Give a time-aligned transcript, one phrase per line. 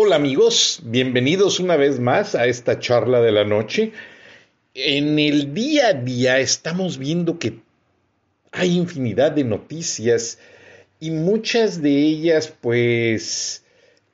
[0.00, 3.90] Hola amigos, bienvenidos una vez más a esta charla de la noche.
[4.72, 7.58] En el día a día estamos viendo que
[8.52, 10.38] hay infinidad de noticias
[11.00, 13.64] y muchas de ellas pues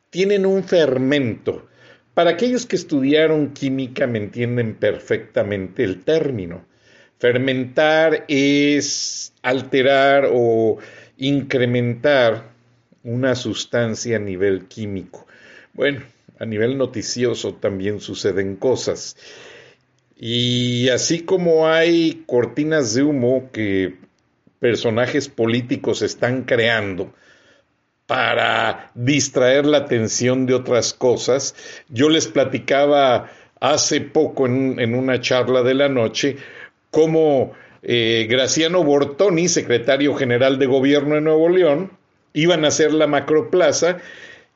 [0.09, 1.69] tienen un fermento.
[2.15, 6.65] Para aquellos que estudiaron química me entienden perfectamente el término.
[7.19, 10.79] Fermentar es alterar o
[11.19, 12.55] incrementar
[13.03, 15.27] una sustancia a nivel químico.
[15.75, 16.03] Bueno,
[16.39, 19.17] a nivel noticioso también suceden cosas.
[20.17, 23.97] Y así como hay cortinas de humo que
[24.61, 27.13] personajes políticos están creando
[28.07, 31.57] para distraer la atención de otras cosas,
[31.89, 36.37] yo les platicaba hace poco en, una charla de la noche
[36.93, 41.91] cómo eh, Graciano Bortoni, secretario general de gobierno de Nuevo León,
[42.33, 43.99] iban a hacer la macroplaza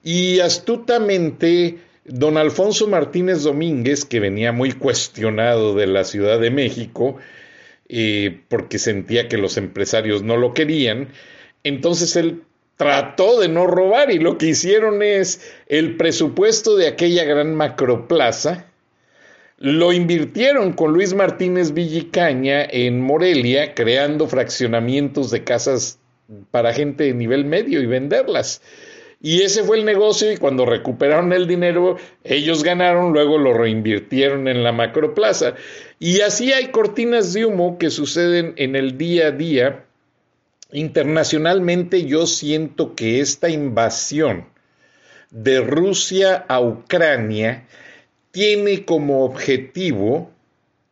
[0.03, 7.17] y astutamente, don Alfonso Martínez Domínguez, que venía muy cuestionado de la Ciudad de México,
[7.89, 11.09] eh, porque sentía que los empresarios no lo querían,
[11.65, 12.43] entonces él
[12.77, 18.67] trató de no robar y lo que hicieron es el presupuesto de aquella gran macroplaza,
[19.59, 25.99] lo invirtieron con Luis Martínez Villicaña en Morelia, creando fraccionamientos de casas
[26.53, 28.63] para gente de nivel medio y venderlas.
[29.21, 34.47] Y ese fue el negocio y cuando recuperaron el dinero, ellos ganaron, luego lo reinvirtieron
[34.47, 35.55] en la macroplaza.
[35.99, 39.85] Y así hay cortinas de humo que suceden en el día a día.
[40.71, 44.47] Internacionalmente yo siento que esta invasión
[45.31, 47.67] de Rusia a Ucrania
[48.31, 50.31] tiene como objetivo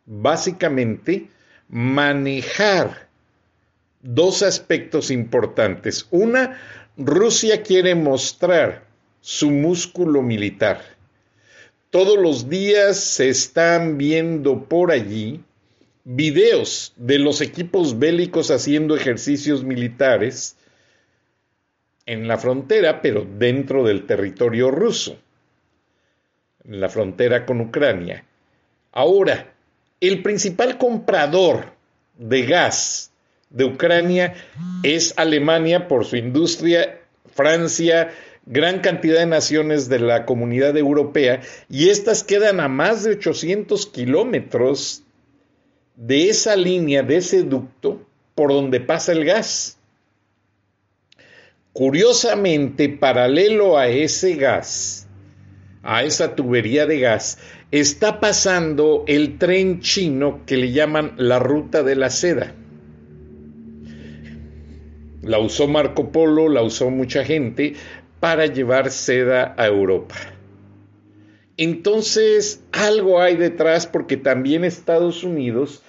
[0.04, 1.28] básicamente
[1.68, 3.06] manejar
[4.02, 6.06] dos aspectos importantes.
[6.10, 6.58] Una,
[6.98, 8.86] Rusia quiere mostrar
[9.20, 10.80] su músculo militar.
[11.90, 15.44] Todos los días se están viendo por allí
[16.04, 20.56] videos de los equipos bélicos haciendo ejercicios militares
[22.06, 25.18] en la frontera, pero dentro del territorio ruso,
[26.64, 28.24] en la frontera con Ucrania.
[28.92, 29.52] Ahora,
[30.00, 31.74] el principal comprador
[32.16, 33.12] de gas
[33.56, 34.34] de Ucrania
[34.82, 37.00] es Alemania por su industria,
[37.34, 38.10] Francia,
[38.44, 41.40] gran cantidad de naciones de la comunidad europea,
[41.70, 45.04] y estas quedan a más de 800 kilómetros
[45.96, 49.78] de esa línea, de ese ducto por donde pasa el gas.
[51.72, 55.08] Curiosamente, paralelo a ese gas,
[55.82, 57.38] a esa tubería de gas,
[57.70, 62.54] está pasando el tren chino que le llaman la ruta de la seda.
[65.26, 67.74] La usó Marco Polo, la usó mucha gente
[68.20, 70.14] para llevar seda a Europa.
[71.56, 75.82] Entonces, algo hay detrás porque también Estados Unidos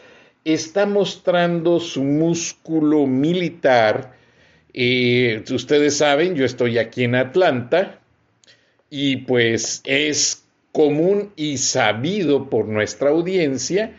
[0.43, 4.15] está mostrando su músculo militar.
[4.73, 7.99] Eh, ustedes saben, yo estoy aquí en Atlanta
[8.89, 13.93] y pues es común y sabido por nuestra audiencia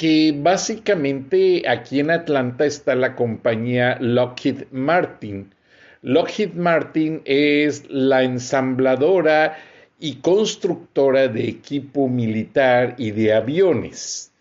[0.00, 5.54] que básicamente aquí en Atlanta está la compañía Lockheed Martin.
[6.00, 9.58] Lockheed Martin es la ensambladora
[9.98, 14.32] y constructora de equipo militar y de aviones,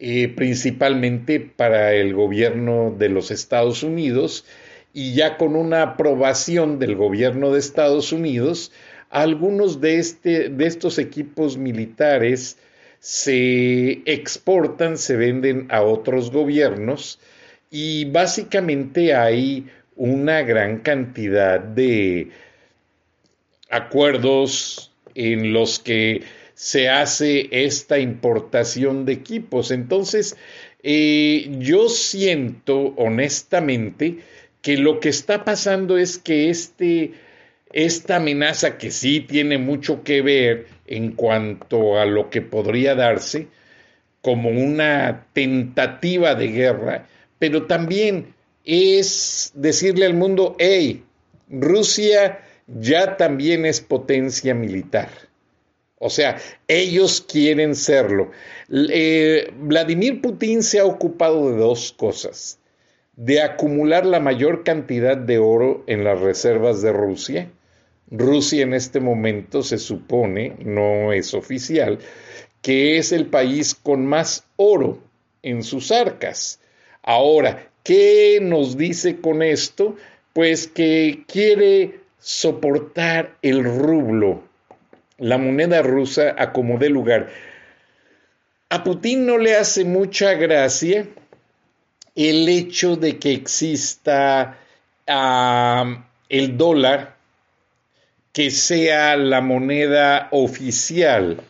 [0.00, 4.46] eh, principalmente para el gobierno de los Estados Unidos
[4.92, 8.72] y ya con una aprobación del gobierno de Estados Unidos,
[9.10, 12.58] algunos de, este, de estos equipos militares
[13.00, 17.20] se exportan, se venden a otros gobiernos
[17.70, 19.66] y básicamente hay
[19.96, 22.30] una gran cantidad de
[23.70, 26.22] acuerdos en los que
[26.54, 29.70] se hace esta importación de equipos.
[29.70, 30.36] Entonces,
[30.82, 34.18] eh, yo siento honestamente
[34.62, 37.12] que lo que está pasando es que este,
[37.72, 43.48] esta amenaza que sí tiene mucho que ver en cuanto a lo que podría darse
[44.22, 47.06] como una tentativa de guerra,
[47.38, 48.34] pero también
[48.64, 51.04] es decirle al mundo, hey,
[51.48, 55.08] Rusia ya también es potencia militar.
[55.98, 56.38] O sea,
[56.68, 58.30] ellos quieren serlo.
[58.70, 62.58] Eh, Vladimir Putin se ha ocupado de dos cosas.
[63.16, 67.50] De acumular la mayor cantidad de oro en las reservas de Rusia.
[68.10, 71.98] Rusia en este momento se supone, no es oficial,
[72.62, 74.98] que es el país con más oro
[75.42, 76.60] en sus arcas.
[77.02, 79.96] Ahora, ¿qué nos dice con esto?
[80.32, 84.42] Pues que quiere soportar el rublo,
[85.18, 87.28] la moneda rusa a como dé lugar.
[88.70, 91.06] A Putin no le hace mucha gracia
[92.14, 94.58] el hecho de que exista
[95.06, 97.17] el dólar
[98.32, 101.40] que sea la moneda oficial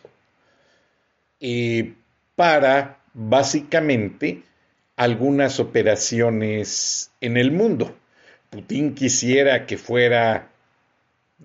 [1.39, 1.93] eh,
[2.35, 4.43] para básicamente
[4.95, 7.95] algunas operaciones en el mundo.
[8.49, 10.49] Putin quisiera que fuera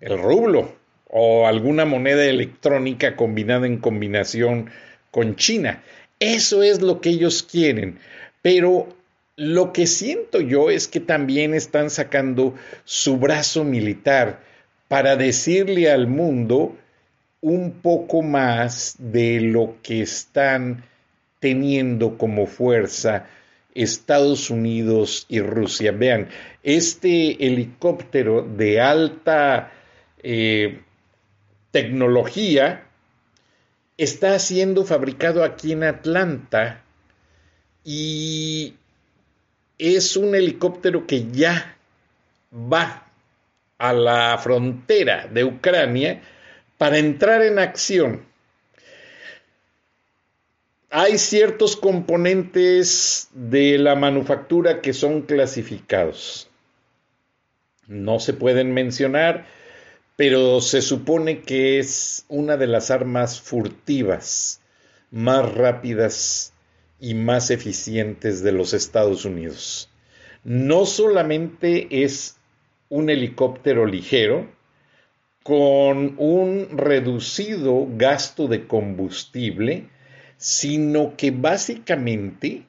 [0.00, 0.74] el rublo
[1.08, 4.70] o alguna moneda electrónica combinada en combinación
[5.10, 5.82] con China.
[6.18, 7.98] Eso es lo que ellos quieren.
[8.42, 8.88] Pero
[9.36, 12.54] lo que siento yo es que también están sacando
[12.84, 14.40] su brazo militar
[14.94, 16.76] para decirle al mundo
[17.40, 20.84] un poco más de lo que están
[21.40, 23.26] teniendo como fuerza
[23.74, 25.90] Estados Unidos y Rusia.
[25.90, 26.28] Vean,
[26.62, 29.72] este helicóptero de alta
[30.22, 30.82] eh,
[31.72, 32.86] tecnología
[33.96, 36.84] está siendo fabricado aquí en Atlanta
[37.82, 38.74] y
[39.76, 41.76] es un helicóptero que ya
[42.52, 43.03] va
[43.84, 46.22] a la frontera de Ucrania
[46.78, 48.24] para entrar en acción.
[50.88, 56.48] Hay ciertos componentes de la manufactura que son clasificados.
[57.86, 59.44] No se pueden mencionar,
[60.16, 64.62] pero se supone que es una de las armas furtivas
[65.10, 66.54] más rápidas
[67.00, 69.90] y más eficientes de los Estados Unidos.
[70.42, 72.38] No solamente es
[72.88, 74.48] un helicóptero ligero,
[75.42, 79.88] con un reducido gasto de combustible,
[80.38, 82.64] sino que básicamente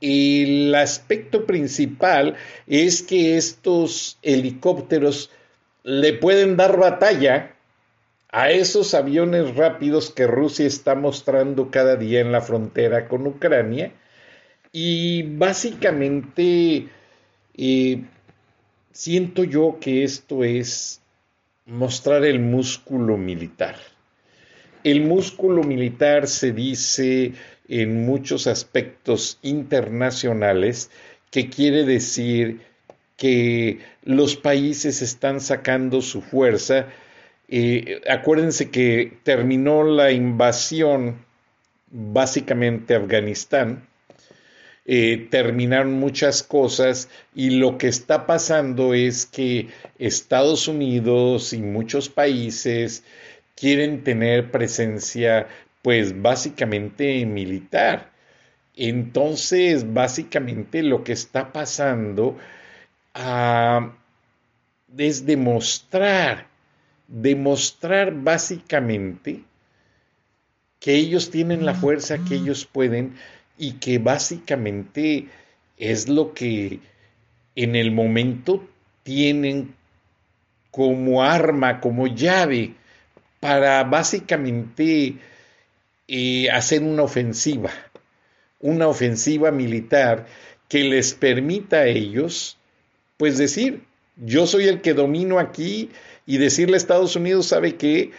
[0.00, 5.30] el aspecto principal es que estos helicópteros
[5.82, 7.54] le pueden dar batalla
[8.30, 13.92] a esos aviones rápidos que Rusia está mostrando cada día en la frontera con Ucrania.
[14.70, 16.88] Y básicamente
[17.56, 18.04] eh,
[18.92, 21.00] siento yo que esto es
[21.66, 23.76] mostrar el músculo militar.
[24.84, 27.32] El músculo militar se dice
[27.68, 30.90] en muchos aspectos internacionales
[31.30, 32.60] que quiere decir
[33.16, 36.86] que los países están sacando su fuerza.
[37.48, 41.26] Eh, acuérdense que terminó la invasión
[41.90, 43.88] básicamente Afganistán
[44.90, 49.68] eh, terminaron muchas cosas y lo que está pasando es que
[49.98, 53.04] Estados Unidos y muchos países
[53.54, 55.46] quieren tener presencia
[55.82, 58.10] pues básicamente militar.
[58.76, 62.38] Entonces, básicamente lo que está pasando
[63.12, 63.92] ah,
[64.96, 66.46] es demostrar,
[67.08, 69.44] demostrar básicamente
[70.80, 73.16] que ellos tienen la fuerza, que ellos pueden,
[73.58, 75.26] y que básicamente
[75.76, 76.80] es lo que
[77.56, 78.66] en el momento
[79.02, 79.74] tienen
[80.70, 82.74] como arma, como llave
[83.40, 85.16] para básicamente
[86.06, 87.70] eh, hacer una ofensiva,
[88.60, 90.26] una ofensiva militar
[90.68, 92.58] que les permita a ellos,
[93.16, 93.82] pues decir,
[94.16, 95.90] yo soy el que domino aquí
[96.26, 98.10] y decirle a Estados Unidos, sabe que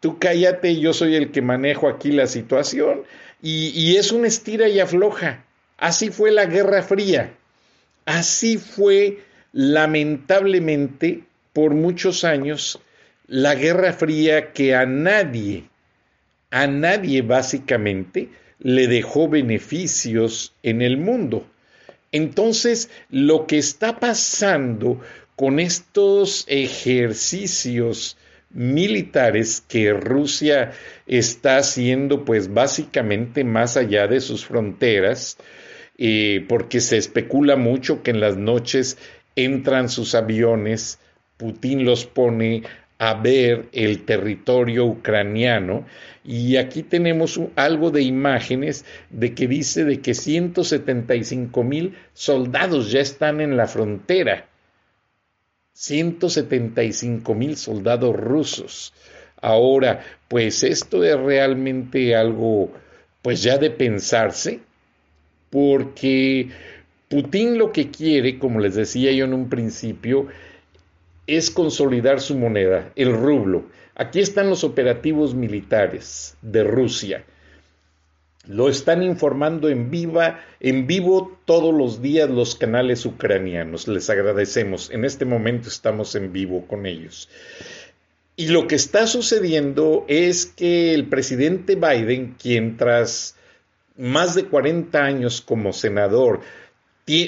[0.00, 3.02] tú cállate, yo soy el que manejo aquí la situación
[3.42, 5.44] y, es una estira y afloja.
[5.76, 7.32] Así fue la Guerra Fría.
[8.04, 9.20] Así fue,
[9.52, 12.80] lamentablemente, por muchos años,
[13.26, 15.64] la Guerra Fría que a nadie,
[16.50, 18.28] a nadie básicamente,
[18.58, 21.46] le dejó beneficios en el mundo.
[22.10, 25.00] Entonces, lo que está pasando
[25.36, 28.16] con estos ejercicios
[28.50, 30.72] militares que Rusia
[31.06, 35.36] está haciendo pues básicamente más allá de sus fronteras,
[35.98, 38.98] eh, porque se especula mucho que en las noches
[39.36, 40.98] entran sus aviones,
[41.36, 42.62] Putin los pone
[42.98, 45.86] a ver el territorio ucraniano
[46.24, 53.00] y aquí tenemos algo de imágenes de que dice de que 175 mil soldados ya
[53.00, 54.47] están en la frontera.
[55.78, 58.92] 175 mil soldados rusos.
[59.40, 62.72] Ahora, pues esto es realmente algo,
[63.22, 64.58] pues ya de pensarse,
[65.50, 66.48] porque
[67.08, 70.26] Putin lo que quiere, como les decía yo en un principio,
[71.28, 73.66] es consolidar su moneda, el rublo.
[73.94, 77.24] Aquí están los operativos militares de Rusia.
[78.48, 83.86] Lo están informando en viva, en vivo todos los días los canales ucranianos.
[83.88, 84.90] Les agradecemos.
[84.90, 87.28] En este momento estamos en vivo con ellos.
[88.36, 93.36] Y lo que está sucediendo es que el presidente Biden, quien tras
[93.98, 96.40] más de 40 años como senador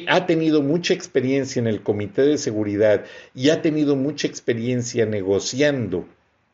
[0.09, 6.07] ha tenido mucha experiencia en el Comité de Seguridad y ha tenido mucha experiencia negociando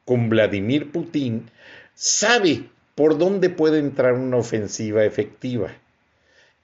[0.05, 1.51] con Vladimir Putin,
[1.95, 5.71] sabe por dónde puede entrar una ofensiva efectiva.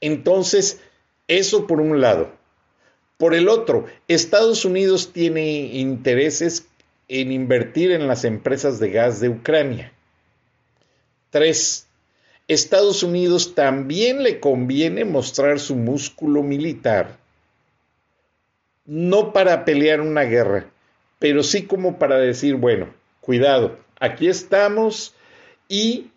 [0.00, 0.80] Entonces,
[1.28, 2.32] eso por un lado.
[3.18, 6.66] Por el otro, Estados Unidos tiene intereses
[7.06, 9.92] en invertir en las empresas de gas de Ucrania.
[11.30, 11.86] Tres,
[12.48, 17.18] Estados Unidos también le conviene mostrar su músculo militar,
[18.86, 20.66] no para pelear una guerra,
[21.18, 22.88] pero sí como para decir, bueno,
[23.20, 25.14] cuidado, aquí estamos
[25.68, 26.11] y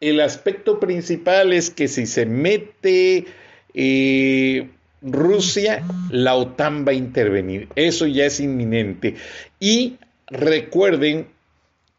[0.00, 3.26] el aspecto principal es que si se mete
[3.74, 4.68] eh,
[5.02, 7.68] Rusia, la OTAN va a intervenir.
[7.76, 9.16] Eso ya es inminente.
[9.60, 11.28] Y recuerden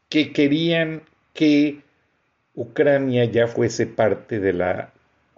[0.09, 1.79] que querían que
[2.55, 4.91] Ucrania ya fuese parte de la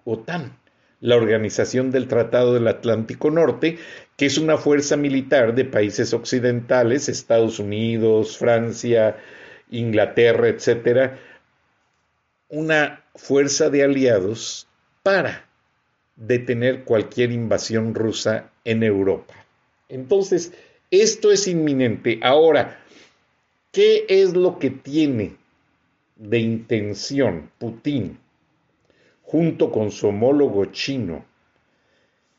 [0.06, 0.54] OTAN,
[1.02, 3.78] la Organización del Tratado del Atlántico Norte,
[4.16, 9.18] que es una fuerza militar de países occidentales, Estados Unidos, Francia,
[9.70, 11.20] Inglaterra, etcétera,
[12.50, 14.68] una fuerza de aliados
[15.04, 15.48] para
[16.16, 19.34] detener cualquier invasión rusa en Europa.
[19.90, 20.54] Entonces,
[20.92, 22.20] esto es inminente.
[22.24, 22.80] Ahora,
[23.72, 25.36] ¿qué es lo que tiene
[26.18, 28.18] de intención Putin,
[29.22, 31.26] junto con su homólogo chino,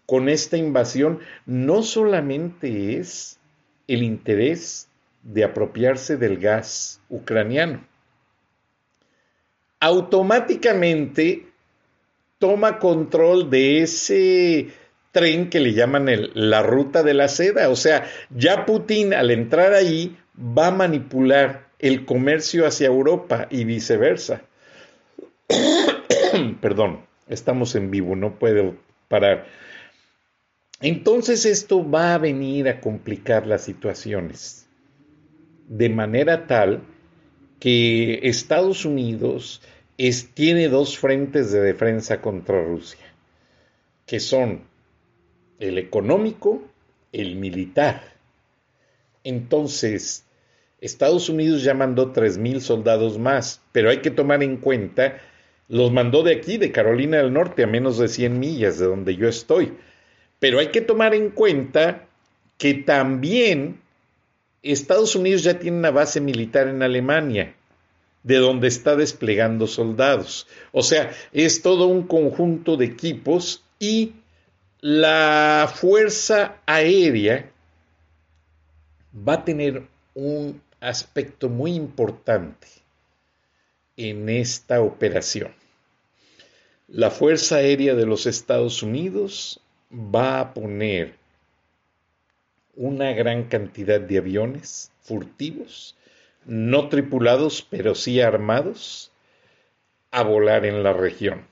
[0.07, 3.39] con esta invasión, no solamente es
[3.87, 4.89] el interés
[5.23, 7.87] de apropiarse del gas ucraniano,
[9.81, 11.47] automáticamente
[12.39, 14.69] toma control de ese
[15.13, 17.69] tren que le llaman la ruta de la seda.
[17.69, 23.65] O sea, ya Putin al entrar ahí va a manipular el comercio hacia Europa y
[23.65, 24.43] viceversa.
[26.61, 28.77] Perdón, estamos en vivo, no puedo
[29.09, 29.47] parar.
[30.81, 34.67] Entonces esto va a venir a complicar las situaciones
[35.67, 36.83] de manera tal
[37.61, 39.63] que Estados Unidos
[40.35, 43.05] tiene dos frentes de defensa contra Rusia,
[44.07, 44.63] que son
[45.59, 46.63] el económico,
[47.13, 48.03] el militar.
[49.25, 50.25] Entonces,
[50.81, 55.19] Estados Unidos ya mandó 3.000 soldados más, pero hay que tomar en cuenta,
[55.67, 59.17] los mandó de aquí, de Carolina del Norte, a menos de 100 millas de donde
[59.17, 59.77] yo estoy.
[60.39, 62.07] Pero hay que tomar en cuenta
[62.57, 63.81] que también
[64.63, 67.55] Estados Unidos ya tiene una base militar en Alemania,
[68.23, 70.47] de donde está desplegando soldados.
[70.73, 74.15] O sea, es todo un conjunto de equipos y
[74.81, 77.51] la Fuerza Aérea
[79.27, 82.69] va a tener un aspecto muy importante
[83.97, 85.53] en esta operación.
[86.87, 89.61] La Fuerza Aérea de los Estados Unidos
[89.93, 91.18] va a poner
[92.79, 95.97] una gran cantidad de aviones furtivos,
[96.47, 99.11] no tripulados, pero sí armados,
[100.13, 101.45] a volar en la región.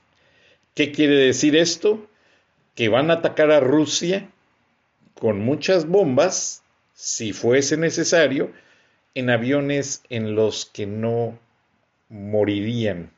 [0.73, 2.07] ¿Qué quiere decir esto?
[2.75, 4.29] Que van a atacar a Rusia
[5.19, 8.51] con muchas bombas, si fuese necesario,
[9.13, 11.37] en aviones en los que no
[12.07, 13.11] morirían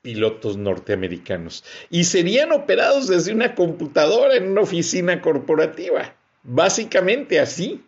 [0.00, 6.15] pilotos norteamericanos y serían operados desde una computadora en una oficina corporativa,
[6.46, 7.84] básicamente así.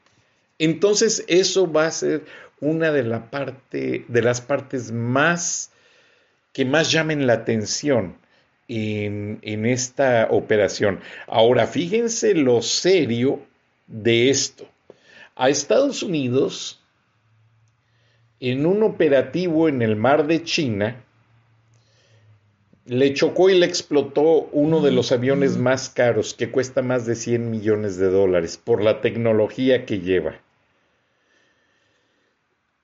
[0.58, 2.24] Entonces eso va a ser
[2.60, 5.70] una de, la parte, de las partes más
[6.52, 8.18] que más llamen la atención
[8.66, 11.00] en, en esta operación.
[11.28, 13.40] Ahora, fíjense lo serio
[13.86, 14.68] de esto.
[15.36, 16.80] A Estados Unidos
[18.40, 21.04] en un operativo en el mar de China,
[22.88, 27.16] le chocó y le explotó uno de los aviones más caros, que cuesta más de
[27.16, 30.40] 100 millones de dólares, por la tecnología que lleva.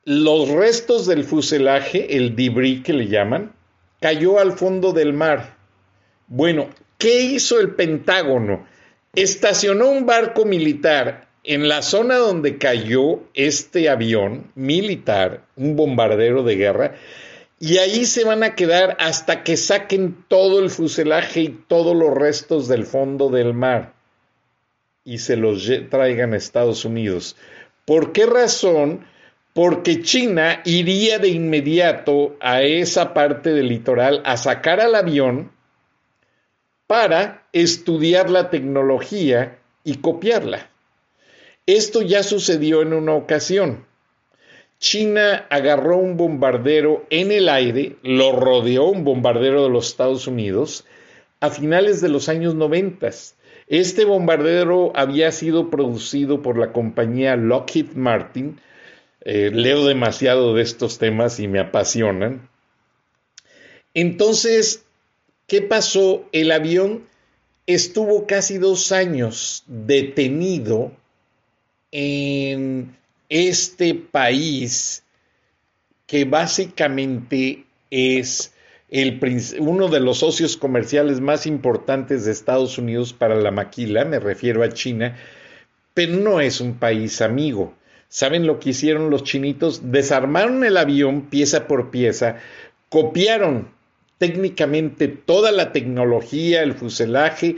[0.04, 3.54] Los restos del fuselaje, el debris que le llaman,
[3.98, 5.56] cayó al fondo del mar.
[6.26, 6.68] Bueno,
[6.98, 8.66] ¿qué hizo el Pentágono?
[9.14, 16.56] Estacionó un barco militar en la zona donde cayó este avión militar, un bombardero de
[16.56, 16.94] guerra,
[17.60, 22.12] y ahí se van a quedar hasta que saquen todo el fuselaje y todos los
[22.12, 23.94] restos del fondo del mar
[25.04, 27.36] y se los traigan a Estados Unidos.
[27.84, 29.06] ¿Por qué razón?
[29.52, 35.52] Porque China iría de inmediato a esa parte del litoral a sacar al avión
[36.86, 40.70] para estudiar la tecnología y copiarla.
[41.66, 43.86] Esto ya sucedió en una ocasión.
[44.78, 50.84] China agarró un bombardero en el aire, lo rodeó un bombardero de los Estados Unidos
[51.40, 53.10] a finales de los años 90.
[53.66, 58.60] Este bombardero había sido producido por la compañía Lockheed Martin.
[59.22, 62.48] Eh, leo demasiado de estos temas y me apasionan.
[63.94, 64.84] Entonces,
[65.46, 66.26] ¿qué pasó?
[66.32, 67.06] El avión
[67.66, 70.92] estuvo casi dos años detenido
[71.90, 72.96] en
[73.34, 75.02] este país
[76.06, 78.52] que básicamente es
[79.58, 84.62] uno de los socios comerciales más importantes de Estados Unidos para la maquila, me refiero
[84.62, 85.16] a China,
[85.94, 87.74] pero no es un país amigo.
[88.08, 89.90] ¿Saben lo que hicieron los chinitos?
[89.90, 92.36] Desarmaron el avión pieza por pieza,
[92.88, 93.68] copiaron
[94.18, 97.56] técnicamente toda la tecnología, el fuselaje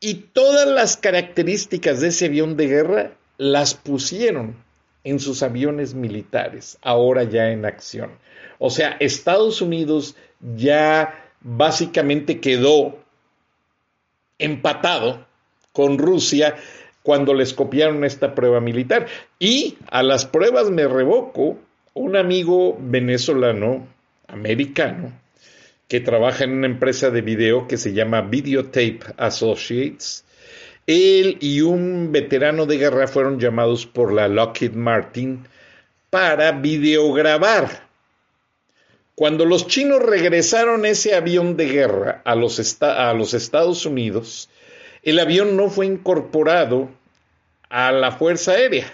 [0.00, 4.56] y todas las características de ese avión de guerra las pusieron
[5.04, 8.10] en sus aviones militares, ahora ya en acción.
[8.58, 10.16] O sea, Estados Unidos
[10.56, 12.98] ya básicamente quedó
[14.38, 15.26] empatado
[15.72, 16.56] con Rusia
[17.02, 19.06] cuando les copiaron esta prueba militar.
[19.38, 21.56] Y a las pruebas me revoco
[21.94, 23.86] un amigo venezolano,
[24.26, 25.12] americano,
[25.88, 30.24] que trabaja en una empresa de video que se llama Videotape Associates,
[30.88, 35.46] él y un veterano de guerra fueron llamados por la Lockheed Martin
[36.08, 37.86] para videograbar.
[39.14, 44.48] Cuando los chinos regresaron ese avión de guerra a los, a los Estados Unidos,
[45.02, 46.88] el avión no fue incorporado
[47.68, 48.90] a la Fuerza Aérea.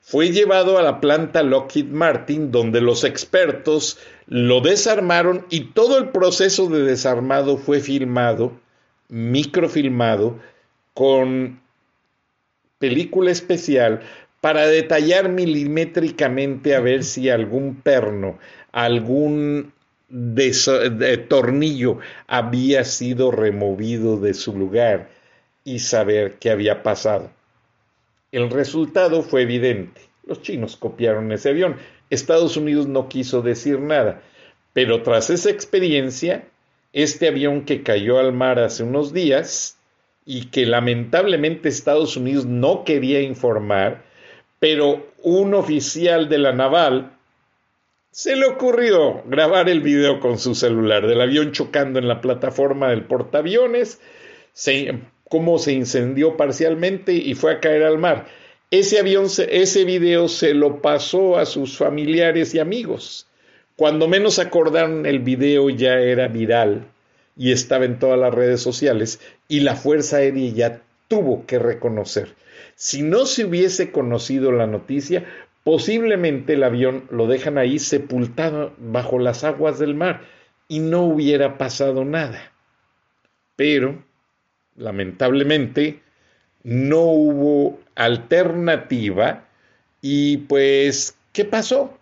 [0.00, 6.08] Fue llevado a la planta Lockheed Martin, donde los expertos lo desarmaron y todo el
[6.08, 8.52] proceso de desarmado fue filmado,
[9.08, 10.40] microfilmado
[10.94, 11.60] con
[12.78, 14.00] película especial
[14.40, 18.38] para detallar milimétricamente a ver si algún perno,
[18.72, 19.72] algún
[21.28, 25.08] tornillo había sido removido de su lugar
[25.64, 27.30] y saber qué había pasado.
[28.32, 30.02] El resultado fue evidente.
[30.26, 31.76] Los chinos copiaron ese avión.
[32.10, 34.22] Estados Unidos no quiso decir nada.
[34.72, 36.44] Pero tras esa experiencia,
[36.92, 39.78] este avión que cayó al mar hace unos días
[40.26, 44.04] y que lamentablemente Estados Unidos no quería informar,
[44.58, 47.12] pero un oficial de la naval
[48.10, 52.88] se le ocurrió grabar el video con su celular del avión chocando en la plataforma
[52.88, 54.00] del portaaviones,
[55.28, 58.26] cómo se incendió parcialmente y fue a caer al mar.
[58.70, 63.26] Ese avión, ese video se lo pasó a sus familiares y amigos.
[63.76, 66.86] Cuando menos acordaron, el video ya era viral
[67.36, 72.34] y estaba en todas las redes sociales y la Fuerza Aérea ya tuvo que reconocer.
[72.76, 75.24] Si no se hubiese conocido la noticia,
[75.64, 80.22] posiblemente el avión lo dejan ahí sepultado bajo las aguas del mar
[80.68, 82.52] y no hubiera pasado nada.
[83.56, 84.02] Pero,
[84.76, 86.00] lamentablemente,
[86.62, 89.44] no hubo alternativa
[90.00, 91.96] y pues, ¿qué pasó?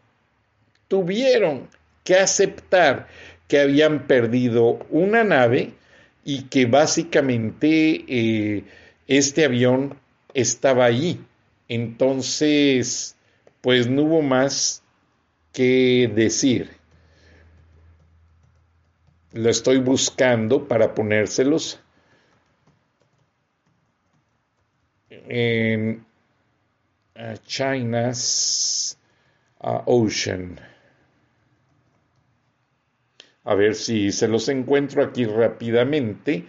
[0.88, 1.68] Tuvieron
[2.04, 3.08] que aceptar
[3.52, 5.74] que habían perdido una nave
[6.24, 8.64] y que básicamente eh,
[9.06, 9.94] este avión
[10.32, 11.22] estaba ahí.
[11.68, 13.14] Entonces,
[13.60, 14.82] pues no hubo más
[15.52, 16.70] que decir.
[19.32, 21.78] Lo estoy buscando para ponérselos
[25.10, 26.06] en
[27.44, 28.98] China's
[29.58, 30.71] Ocean.
[33.44, 36.44] A ver si se los encuentro aquí rápidamente.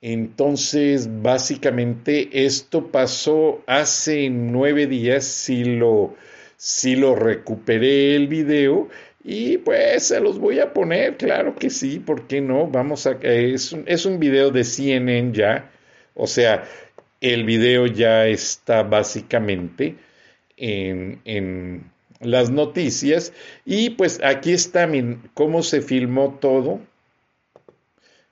[0.00, 6.14] Entonces, básicamente, esto pasó hace nueve días, si lo,
[6.56, 8.88] si lo recuperé el video,
[9.24, 12.66] y pues se los voy a poner, claro que sí, ¿por qué no?
[12.66, 15.70] Vamos a, es un, es un video de CNN ya,
[16.14, 16.64] o sea,
[17.22, 19.96] el video ya está básicamente
[20.58, 21.93] en, en
[22.24, 23.32] las noticias,
[23.64, 24.88] y pues aquí está
[25.34, 26.80] cómo se filmó todo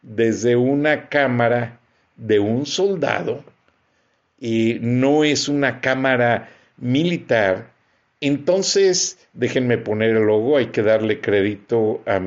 [0.03, 1.81] desde una cámara
[2.17, 3.45] de un soldado,
[4.39, 7.73] y no es una cámara militar,
[8.21, 12.21] entonces déjenme poner el logo, hay que darle crédito a,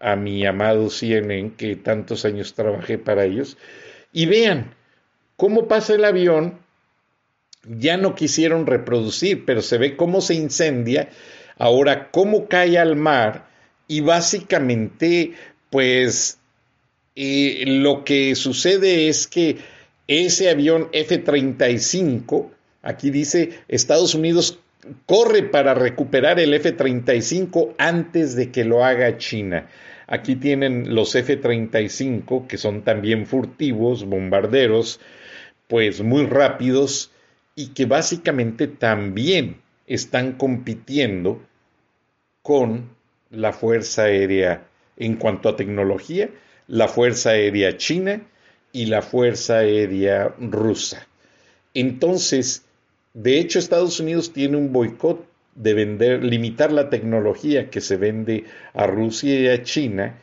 [0.00, 3.56] a mi amado CNN, que tantos años trabajé para ellos,
[4.12, 4.74] y vean
[5.36, 6.58] cómo pasa el avión,
[7.64, 11.10] ya no quisieron reproducir, pero se ve cómo se incendia,
[11.56, 13.48] ahora cómo cae al mar,
[13.86, 15.32] y básicamente,
[15.70, 16.38] pues
[17.20, 19.56] y lo que sucede es que
[20.06, 22.48] ese avión F-35,
[22.80, 24.60] aquí dice Estados Unidos
[25.04, 29.68] corre para recuperar el F-35 antes de que lo haga China.
[30.06, 35.00] Aquí tienen los F-35, que son también furtivos, bombarderos,
[35.66, 37.10] pues muy rápidos
[37.58, 39.56] y que básicamente también
[39.88, 41.42] están compitiendo
[42.40, 42.88] con
[43.32, 46.30] la Fuerza Aérea en cuanto a tecnología
[46.68, 48.22] la Fuerza Aérea China
[48.70, 51.08] y la Fuerza Aérea Rusa.
[51.74, 52.64] Entonces,
[53.12, 58.44] de hecho, Estados Unidos tiene un boicot de vender, limitar la tecnología que se vende
[58.72, 60.22] a Rusia y a China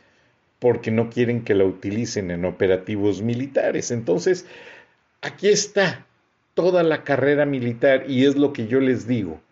[0.58, 3.90] porque no quieren que la utilicen en operativos militares.
[3.90, 4.46] Entonces,
[5.20, 6.05] aquí está
[6.56, 9.42] toda la carrera militar y es lo que yo les digo.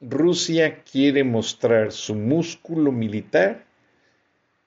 [0.00, 3.64] Rusia quiere mostrar su músculo militar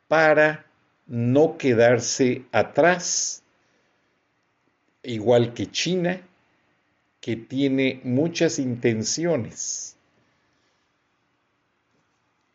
[0.10, 0.66] para
[1.08, 3.44] no quedarse atrás,
[5.04, 6.22] igual que China,
[7.22, 9.95] que tiene muchas intenciones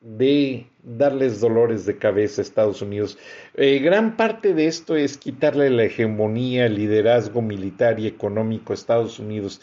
[0.00, 3.18] de darles dolores de cabeza a Estados Unidos.
[3.54, 9.18] Eh, gran parte de esto es quitarle la hegemonía, liderazgo militar y económico a Estados
[9.18, 9.60] Unidos.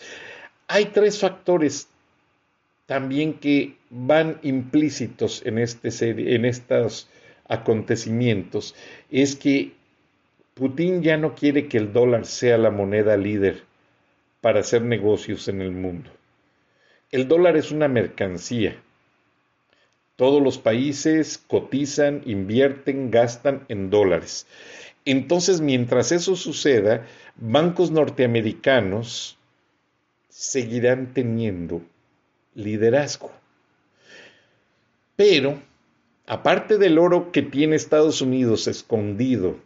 [0.67, 1.87] Hay tres factores
[2.85, 5.89] también que van implícitos en, este,
[6.35, 7.09] en estas
[7.47, 8.75] acontecimientos
[9.09, 9.73] es que
[10.53, 13.63] Putin ya no quiere que el dólar sea la moneda líder
[14.41, 16.09] para hacer negocios en el mundo.
[17.11, 18.81] El dólar es una mercancía.
[20.17, 24.47] Todos los países cotizan, invierten, gastan en dólares.
[25.05, 27.05] Entonces, mientras eso suceda,
[27.37, 29.37] bancos norteamericanos
[30.27, 31.81] seguirán teniendo
[32.55, 33.31] liderazgo.
[35.15, 35.61] Pero
[36.25, 39.57] aparte del oro que tiene Estados Unidos escondido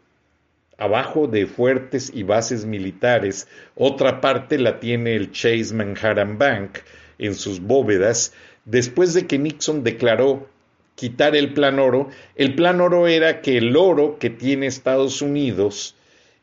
[0.78, 6.80] abajo de fuertes y bases militares, otra parte la tiene el Chase Manhattan Bank
[7.20, 8.34] en sus bóvedas,
[8.66, 10.48] después de que Nixon declaró
[10.96, 15.96] quitar el plan oro, el plan oro era que el oro que tiene Estados Unidos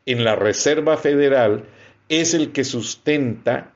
[0.05, 1.65] en la Reserva Federal
[2.09, 3.71] es el que sustenta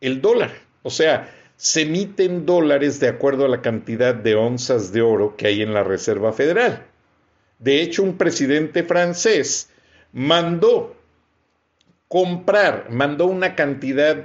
[0.00, 0.52] el dólar.
[0.82, 5.48] O sea, se emiten dólares de acuerdo a la cantidad de onzas de oro que
[5.48, 6.86] hay en la Reserva Federal.
[7.58, 9.70] De hecho, un presidente francés
[10.12, 10.96] mandó
[12.08, 14.24] comprar, mandó una cantidad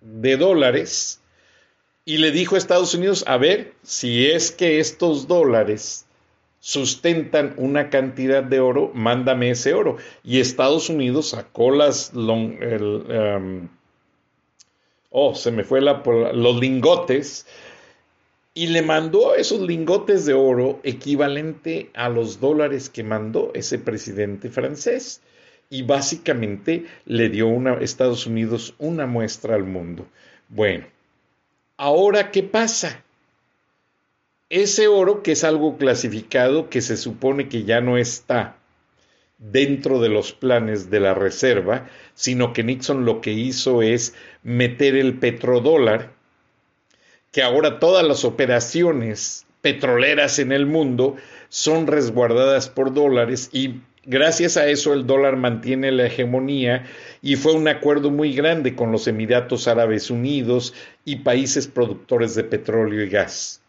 [0.00, 1.19] de dólares
[2.04, 6.06] y le dijo a Estados Unidos, a ver, si es que estos dólares
[6.60, 9.96] sustentan una cantidad de oro, mándame ese oro.
[10.22, 13.68] Y Estados Unidos sacó las, um,
[15.10, 16.02] oh, se me fue la,
[16.34, 17.46] los lingotes,
[18.52, 24.50] y le mandó esos lingotes de oro equivalente a los dólares que mandó ese presidente
[24.50, 25.22] francés.
[25.72, 30.04] Y básicamente le dio a Estados Unidos una muestra al mundo.
[30.48, 30.84] Bueno,
[31.80, 33.02] ahora, ¿qué pasa?
[34.50, 38.56] Ese oro, que es algo clasificado, que se supone que ya no está
[39.38, 44.94] dentro de los planes de la reserva, sino que Nixon lo que hizo es meter
[44.94, 46.12] el petrodólar,
[47.32, 51.16] que ahora todas las operaciones petroleras en el mundo
[51.48, 56.86] son resguardadas por dólares y gracias a eso el dólar mantiene la hegemonía
[57.22, 62.44] y fue un acuerdo muy grande con los Emiratos Árabes Unidos y países productores de
[62.44, 63.60] petróleo y gas.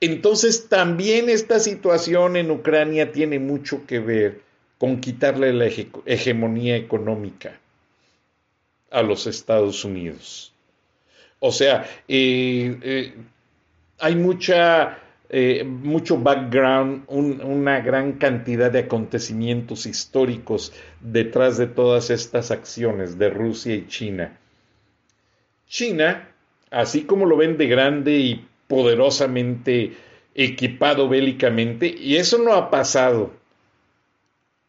[0.00, 4.40] Entonces también esta situación en Ucrania tiene mucho que ver
[4.78, 5.66] con quitarle la
[6.06, 7.58] hegemonía económica
[8.90, 10.52] a los Estados Unidos.
[11.40, 13.14] O sea, eh, eh,
[13.98, 14.98] hay mucha
[15.30, 23.28] eh, mucho background, una gran cantidad de acontecimientos históricos detrás de todas estas acciones de
[23.28, 24.38] Rusia y China.
[25.68, 26.28] China,
[26.70, 29.92] así como lo ven de grande y poderosamente
[30.34, 33.32] equipado bélicamente, y eso no ha pasado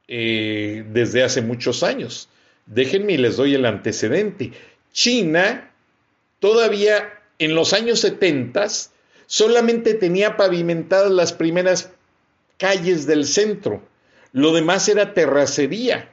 [0.09, 2.27] eh, desde hace muchos años.
[2.65, 4.51] Déjenme y les doy el antecedente.
[4.91, 5.71] China
[6.39, 8.67] todavía en los años 70
[9.29, 11.91] solamente tenía pavimentadas las primeras
[12.57, 13.79] calles del centro.
[14.33, 16.11] Lo demás era terracería.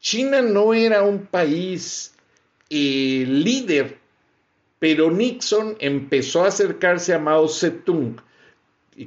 [0.00, 2.14] China no era un país
[2.70, 3.98] eh, líder,
[4.78, 8.16] pero Nixon empezó a acercarse a Mao Zedong,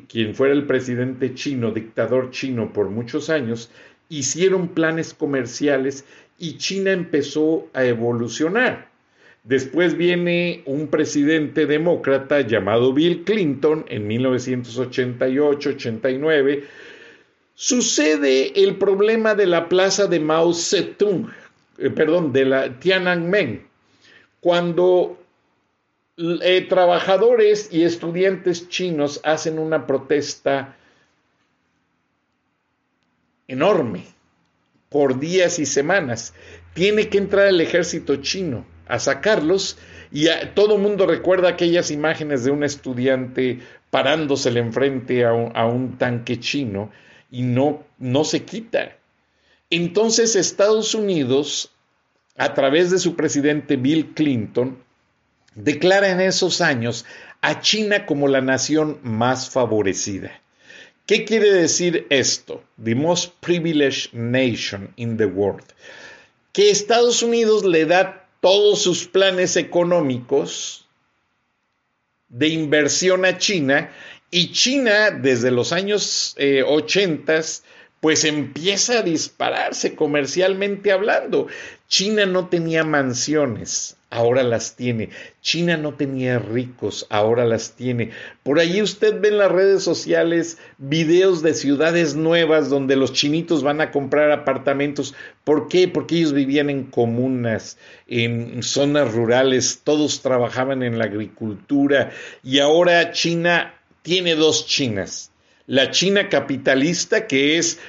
[0.07, 3.71] quien fuera el presidente chino, dictador chino por muchos años,
[4.07, 6.05] hicieron planes comerciales
[6.37, 8.88] y China empezó a evolucionar.
[9.49, 16.65] Después viene un presidente demócrata llamado Bill Clinton en 1988-89.
[17.55, 21.31] Sucede el problema de la plaza de Mao Zedong,
[21.79, 23.67] eh, perdón, de la Tiananmen,
[24.39, 25.19] cuando
[26.17, 30.77] eh, trabajadores y estudiantes chinos hacen una protesta
[33.47, 34.05] enorme
[34.89, 36.35] por días y semanas.
[36.75, 39.77] Tiene que entrar el ejército chino a sacarlos
[40.11, 45.65] y todo el mundo recuerda aquellas imágenes de un estudiante parándosele enfrente a un, a
[45.65, 46.91] un tanque chino
[47.31, 48.97] y no, no se quita.
[49.69, 51.71] Entonces Estados Unidos,
[52.35, 54.83] a través de su presidente Bill Clinton,
[55.55, 57.05] declara en esos años
[57.41, 60.41] a China como la nación más favorecida.
[61.05, 62.63] ¿Qué quiere decir esto?
[62.83, 65.65] The most privileged nation in the world.
[66.51, 70.85] Que Estados Unidos le da todos sus planes económicos
[72.29, 73.91] de inversión a China
[74.31, 77.43] y China desde los años 80 eh,
[77.99, 81.47] pues empieza a dispararse comercialmente hablando.
[81.87, 85.09] China no tenía mansiones, ahora las tiene.
[85.41, 88.11] China no tenía ricos, ahora las tiene.
[88.43, 93.63] Por ahí usted ve en las redes sociales videos de ciudades nuevas donde los chinitos
[93.63, 95.13] van a comprar apartamentos.
[95.43, 95.87] ¿Por qué?
[95.87, 102.11] Porque ellos vivían en comunas, en zonas rurales, todos trabajaban en la agricultura
[102.43, 105.31] y ahora China tiene dos Chinas.
[105.69, 107.79] La China capitalista, que es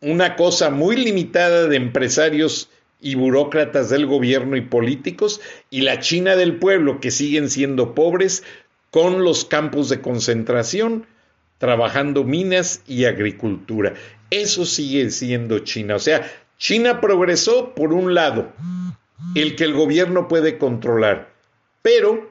[0.00, 2.70] una cosa muy limitada de empresarios
[3.00, 8.44] y burócratas del gobierno y políticos, y la China del pueblo, que siguen siendo pobres,
[8.92, 11.04] con los campos de concentración,
[11.58, 13.94] trabajando minas y agricultura.
[14.30, 15.96] Eso sigue siendo China.
[15.96, 18.52] O sea, China progresó por un lado,
[19.34, 21.32] el que el gobierno puede controlar,
[21.82, 22.30] pero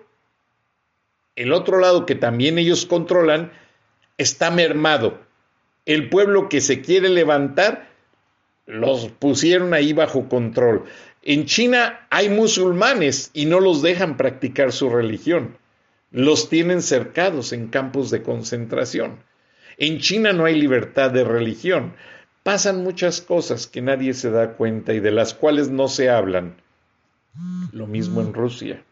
[1.35, 3.51] el otro lado que también ellos controlan
[4.19, 5.17] está mermado.
[5.85, 7.89] El pueblo que se quiere levantar
[8.67, 10.83] los pusieron ahí bajo control.
[11.23, 15.57] En China hay musulmanes y no los dejan practicar su religión.
[16.11, 19.17] Los tienen cercados en campos de concentración.
[19.77, 21.93] En China no hay libertad de religión.
[22.43, 26.55] Pasan muchas cosas que nadie se da cuenta y de las cuales no se hablan.
[27.71, 28.83] Lo mismo en Rusia.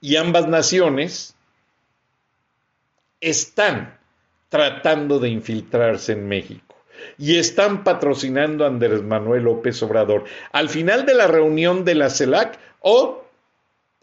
[0.00, 1.34] Y ambas naciones
[3.20, 3.98] están
[4.54, 6.76] tratando de infiltrarse en México
[7.18, 10.26] y están patrocinando a Andrés Manuel López Obrador.
[10.52, 13.24] Al final de la reunión de la CELAC, o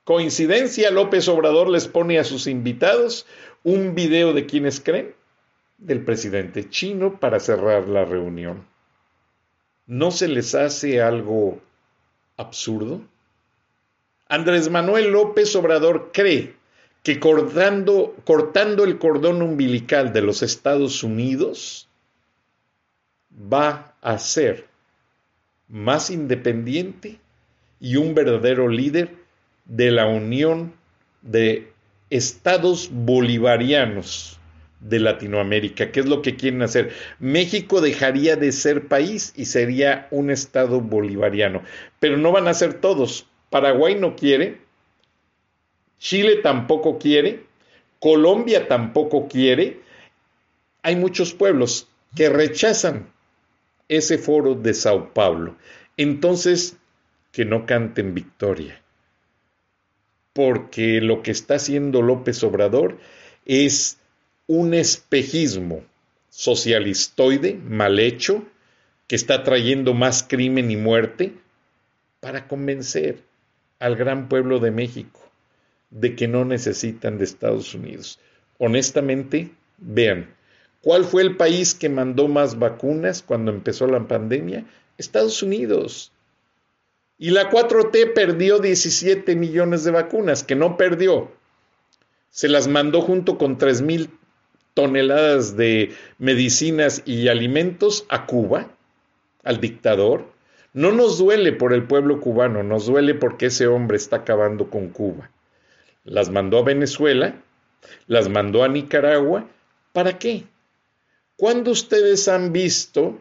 [0.04, 3.26] coincidencia, López Obrador les pone a sus invitados
[3.64, 5.16] un video de quienes creen
[5.78, 8.68] del presidente chino para cerrar la reunión.
[9.88, 11.62] ¿No se les hace algo
[12.36, 13.00] absurdo?
[14.28, 16.56] Andrés Manuel López Obrador cree
[17.04, 21.90] que cortando, cortando el cordón umbilical de los Estados Unidos,
[23.32, 24.68] va a ser
[25.68, 27.20] más independiente
[27.80, 29.16] y un verdadero líder
[29.66, 30.74] de la Unión
[31.22, 31.72] de
[32.10, 34.40] Estados Bolivarianos
[34.82, 36.92] de Latinoamérica, que es lo que quieren hacer.
[37.20, 41.64] México dejaría de ser país y sería un Estado bolivariano,
[42.00, 43.28] pero no van a ser todos.
[43.50, 44.60] Paraguay no quiere,
[46.02, 47.44] Chile tampoco quiere,
[48.00, 49.82] Colombia tampoco quiere.
[50.82, 53.14] Hay muchos pueblos que rechazan
[53.88, 55.58] ese foro de Sao Paulo.
[55.98, 56.76] Entonces,
[57.32, 58.82] que no canten victoria.
[60.34, 62.98] Porque lo que está haciendo López Obrador
[63.46, 64.00] es
[64.48, 65.84] un espejismo
[66.32, 68.44] socialistoide mal hecho
[69.06, 71.34] que está trayendo más crimen y muerte
[72.22, 73.20] para convencer
[73.78, 75.31] al gran pueblo de México
[75.92, 78.20] de que no necesitan de Estados Unidos.
[78.58, 80.36] honestamente, vean,
[80.82, 84.66] ¿cuál fue el país que mandó más vacunas cuando empezó la pandemia?
[84.98, 86.12] Estados Unidos.
[87.18, 91.32] Y la 4T perdió 17 millones de vacunas, que no perdió.
[92.30, 94.10] Se las mandó junto con 3 mil
[94.74, 98.70] toneladas de medicinas y alimentos a Cuba,
[99.44, 100.32] al dictador.
[100.74, 104.90] No nos duele por el pueblo cubano, nos duele porque ese hombre está acabando con
[104.90, 105.30] Cuba.
[106.04, 107.42] Las mandó a Venezuela,
[108.08, 109.48] las mandó a Nicaragua.
[109.94, 110.46] ¿Para qué?
[111.36, 113.20] ¿Cuándo ustedes han visto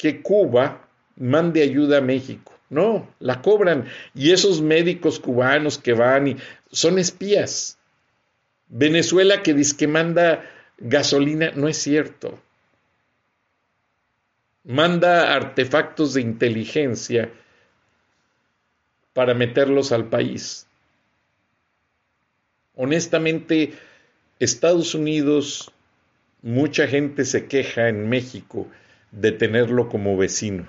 [0.00, 2.58] que Cuba mande ayuda a México.
[2.70, 3.86] No, la cobran.
[4.14, 6.36] Y esos médicos cubanos que van y
[6.72, 7.78] son espías.
[8.68, 12.38] Venezuela que dice que manda gasolina, no es cierto.
[14.64, 17.30] Manda artefactos de inteligencia
[19.12, 20.66] para meterlos al país.
[22.82, 23.74] Honestamente,
[24.38, 25.70] Estados Unidos,
[26.40, 28.68] mucha gente se queja en México
[29.10, 30.66] de tenerlo como vecino.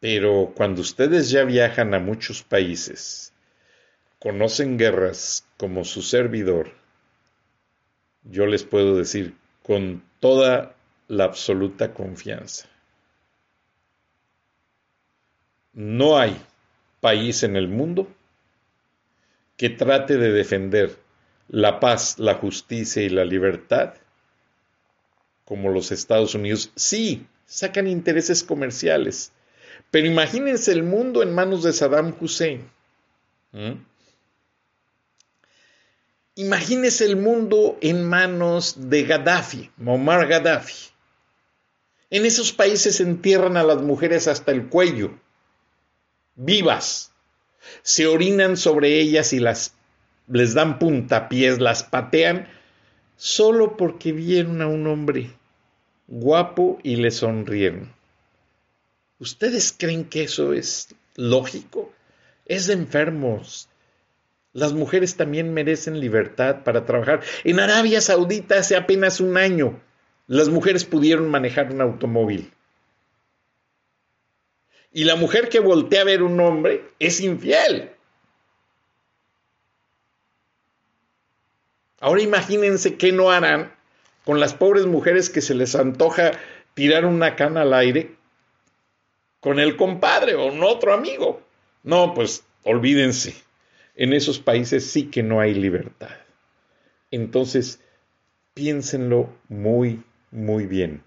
[0.00, 3.32] Pero cuando ustedes ya viajan a muchos países,
[4.18, 6.72] conocen guerras como su servidor,
[8.24, 10.76] yo les puedo decir con toda
[11.08, 12.68] la absoluta confianza,
[15.72, 16.36] no hay
[17.00, 18.14] país en el mundo
[19.60, 20.98] que trate de defender
[21.46, 23.92] la paz, la justicia y la libertad
[25.44, 26.72] como los Estados Unidos.
[26.76, 29.32] Sí, sacan intereses comerciales,
[29.90, 32.70] pero imagínense el mundo en manos de Saddam Hussein.
[36.36, 40.88] Imagínense el mundo en manos de Gaddafi, Muammar Gaddafi.
[42.08, 45.20] En esos países entierran a las mujeres hasta el cuello,
[46.34, 47.09] vivas.
[47.82, 49.74] Se orinan sobre ellas y las
[50.28, 52.48] les dan puntapiés, las patean
[53.16, 55.30] solo porque vieron a un hombre
[56.06, 57.92] guapo y le sonrieron.
[59.18, 61.92] ¿Ustedes creen que eso es lógico?
[62.46, 63.68] Es de enfermos.
[64.52, 67.20] Las mujeres también merecen libertad para trabajar.
[67.44, 69.80] En Arabia Saudita hace apenas un año
[70.26, 72.52] las mujeres pudieron manejar un automóvil.
[74.92, 77.90] Y la mujer que voltea a ver un hombre es infiel.
[82.00, 83.72] Ahora imagínense qué no harán
[84.24, 86.32] con las pobres mujeres que se les antoja
[86.74, 88.14] tirar una cana al aire
[89.40, 91.42] con el compadre o un otro amigo.
[91.82, 93.34] No, pues olvídense.
[93.96, 96.16] En esos países sí que no hay libertad.
[97.10, 97.80] Entonces,
[98.54, 101.02] piénsenlo muy, muy bien.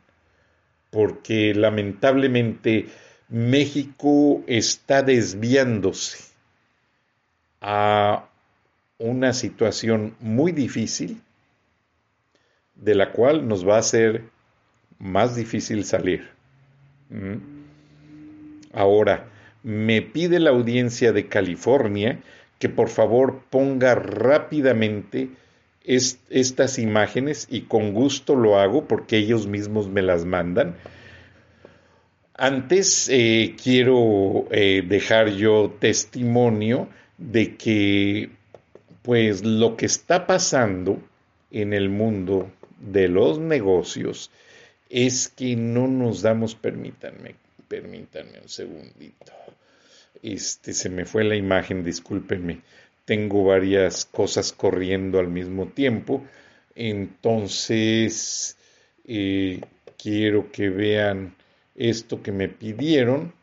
[0.91, 2.87] Porque lamentablemente
[3.29, 6.19] México está desviándose
[7.61, 8.27] a
[8.97, 11.21] una situación muy difícil
[12.75, 14.23] de la cual nos va a ser
[14.99, 16.29] más difícil salir.
[17.09, 17.37] ¿Mm?
[18.73, 19.29] Ahora,
[19.63, 22.19] me pide la audiencia de California
[22.59, 25.29] que por favor ponga rápidamente
[25.85, 30.75] estas imágenes y con gusto lo hago porque ellos mismos me las mandan.
[32.35, 38.29] Antes eh, quiero eh, dejar yo testimonio de que
[39.03, 40.99] pues lo que está pasando
[41.51, 44.31] en el mundo de los negocios
[44.89, 47.35] es que no nos damos, permítanme,
[47.73, 49.33] Permítanme un segundito.
[50.21, 52.61] Este, se me fue la imagen, discúlpenme.
[53.03, 56.23] Tengo varias cosas corriendo al mismo tiempo.
[56.75, 58.57] Entonces,
[59.05, 59.59] eh,
[59.97, 61.35] quiero que vean
[61.75, 63.33] esto que me pidieron.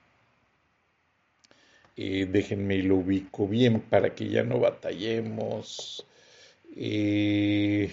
[1.97, 6.07] Eh, déjenme y lo ubico bien para que ya no batallemos.
[6.77, 7.91] Eh,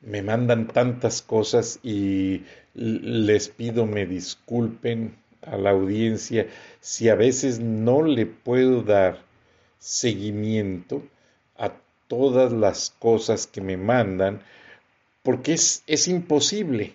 [0.00, 2.42] me mandan tantas cosas y
[2.74, 6.46] les pido me disculpen a la audiencia
[6.80, 9.20] si a veces no le puedo dar
[9.78, 11.02] seguimiento
[11.56, 11.72] a
[12.08, 14.42] todas las cosas que me mandan,
[15.22, 16.92] porque es, es imposible,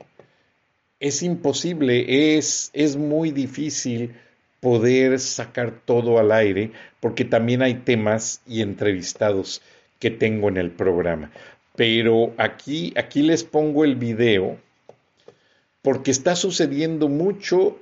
[1.00, 4.16] es imposible, es, es muy difícil
[4.60, 9.62] poder sacar todo al aire, porque también hay temas y entrevistados
[10.00, 11.32] que tengo en el programa.
[11.76, 14.58] Pero aquí, aquí les pongo el video,
[15.82, 17.80] porque está sucediendo mucho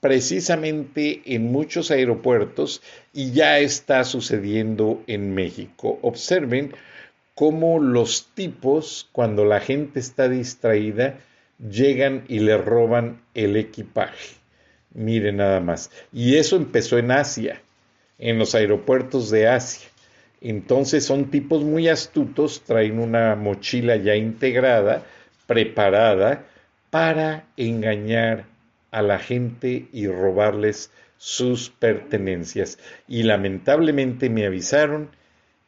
[0.00, 2.82] precisamente en muchos aeropuertos
[3.12, 5.98] y ya está sucediendo en México.
[6.02, 6.72] Observen
[7.34, 11.18] cómo los tipos, cuando la gente está distraída,
[11.58, 14.36] llegan y le roban el equipaje.
[14.94, 15.90] Miren nada más.
[16.12, 17.62] Y eso empezó en Asia,
[18.18, 19.88] en los aeropuertos de Asia.
[20.40, 25.04] Entonces son tipos muy astutos, traen una mochila ya integrada,
[25.46, 26.44] preparada
[26.90, 28.46] para engañar
[28.90, 32.78] a la gente y robarles sus pertenencias.
[33.06, 35.10] Y lamentablemente me avisaron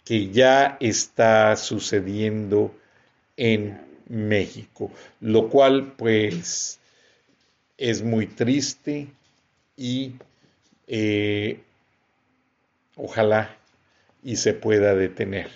[0.05, 2.75] que ya está sucediendo
[3.37, 4.91] en México,
[5.21, 6.79] lo cual pues
[7.79, 9.09] es muy triste
[9.77, 10.13] y
[10.87, 11.61] eh,
[12.97, 13.57] ojalá
[14.23, 15.51] y se pueda detener.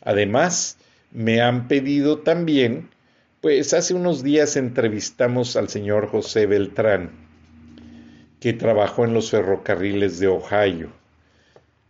[0.00, 0.78] Además,
[1.12, 2.88] me han pedido también,
[3.40, 7.10] pues hace unos días entrevistamos al señor José Beltrán,
[8.40, 10.90] que trabajó en los ferrocarriles de Ohio,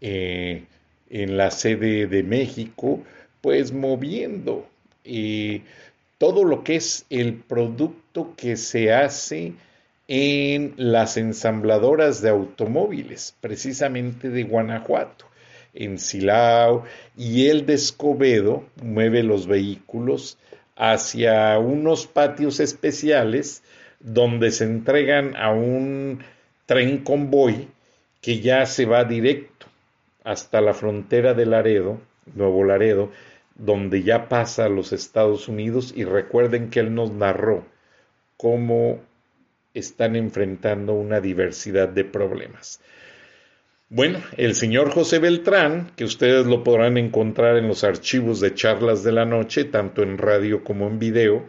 [0.01, 0.64] eh,
[1.09, 3.03] en la sede de México,
[3.40, 4.68] pues moviendo
[5.05, 5.62] eh,
[6.18, 9.55] todo lo que es el producto que se hace
[10.09, 15.26] en las ensambladoras de automóviles, precisamente de Guanajuato,
[15.74, 16.84] en Silao,
[17.16, 20.38] y el de Escobedo mueve los vehículos
[20.76, 23.62] hacia unos patios especiales
[24.00, 26.22] donde se entregan a un
[26.66, 27.68] tren convoy
[28.20, 29.66] que ya se va directo
[30.24, 32.00] hasta la frontera de Laredo,
[32.34, 33.11] Nuevo Laredo,
[33.55, 37.66] donde ya pasa a los Estados Unidos y recuerden que él nos narró
[38.36, 39.00] cómo
[39.74, 42.80] están enfrentando una diversidad de problemas.
[43.88, 49.05] Bueno, el señor José Beltrán, que ustedes lo podrán encontrar en los archivos de charlas
[49.05, 51.46] de la noche, tanto en radio como en video,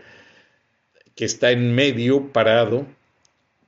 [1.15, 2.85] que está en medio parado,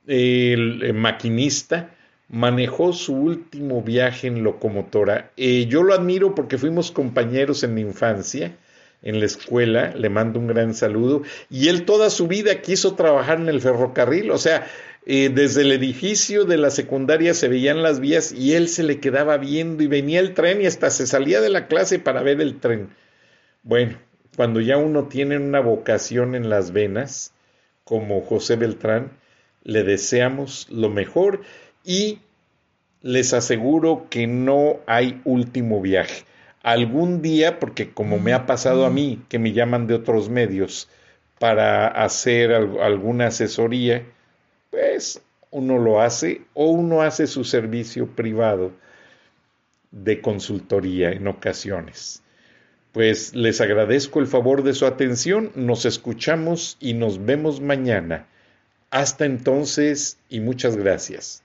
[0.06, 1.95] el, maquinista,
[2.28, 5.30] manejó su último viaje en locomotora.
[5.36, 8.56] Eh, yo lo admiro porque fuimos compañeros en la infancia,
[9.02, 13.38] en la escuela, le mando un gran saludo, y él toda su vida quiso trabajar
[13.38, 14.66] en el ferrocarril, o sea,
[15.08, 18.98] eh, desde el edificio de la secundaria se veían las vías y él se le
[18.98, 22.40] quedaba viendo y venía el tren y hasta se salía de la clase para ver
[22.40, 22.88] el tren.
[23.62, 23.98] Bueno,
[24.36, 27.32] cuando ya uno tiene una vocación en las venas,
[27.84, 29.12] como José Beltrán,
[29.62, 31.42] le deseamos lo mejor
[31.86, 32.18] y
[33.00, 36.24] les aseguro que no hay último viaje.
[36.62, 40.88] Algún día, porque como me ha pasado a mí, que me llaman de otros medios
[41.38, 44.04] para hacer alguna asesoría,
[44.70, 45.22] pues
[45.52, 48.72] uno lo hace o uno hace su servicio privado
[49.92, 52.24] de consultoría en ocasiones.
[52.90, 58.26] Pues les agradezco el favor de su atención, nos escuchamos y nos vemos mañana.
[58.90, 61.44] Hasta entonces y muchas gracias.